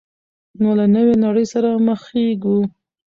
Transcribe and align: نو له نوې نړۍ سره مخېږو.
نو 0.61 0.69
له 0.79 0.85
نوې 0.95 1.15
نړۍ 1.25 1.45
سره 1.53 1.69
مخېږو. 1.87 2.57